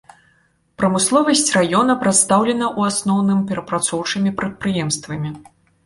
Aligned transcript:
Прамысловасць 0.81 1.51
раёна 1.57 1.97
прадстаўлена 2.05 2.65
ў 2.71 2.95
асноўным 2.95 3.47
перапрацоўчымі 3.53 4.37
прадпрыемствамі. 4.45 5.29